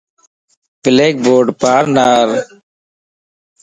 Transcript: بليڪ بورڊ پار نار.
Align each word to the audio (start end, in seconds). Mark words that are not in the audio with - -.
بليڪ 0.81 1.15
بورڊ 1.25 1.47
پار 1.61 1.83
نار. 1.95 2.27